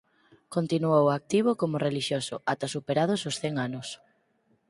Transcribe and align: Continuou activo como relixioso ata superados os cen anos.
Continuou 0.55 1.05
activo 1.19 1.51
como 1.61 1.81
relixioso 1.87 2.35
ata 2.53 2.67
superados 2.75 3.21
os 3.29 3.35
cen 3.41 3.53
anos. 3.67 3.87